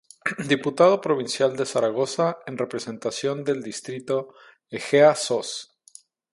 Diputado 0.53 0.95
Provincial 1.05 1.51
de 1.59 1.63
Zaragoza 1.67 2.39
en 2.47 2.57
representación 2.57 3.43
del 3.43 3.61
distrito 3.61 4.33
Ejea-Sos. 4.71 5.77